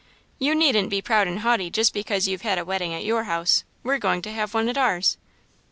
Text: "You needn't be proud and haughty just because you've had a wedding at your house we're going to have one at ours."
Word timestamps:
"You 0.39 0.55
needn't 0.55 0.89
be 0.89 0.99
proud 0.99 1.27
and 1.27 1.41
haughty 1.41 1.69
just 1.69 1.93
because 1.93 2.27
you've 2.27 2.41
had 2.41 2.57
a 2.57 2.65
wedding 2.65 2.91
at 2.91 3.05
your 3.05 3.25
house 3.25 3.63
we're 3.83 3.99
going 3.99 4.23
to 4.23 4.31
have 4.33 4.55
one 4.55 4.67
at 4.67 4.75
ours." 4.75 5.19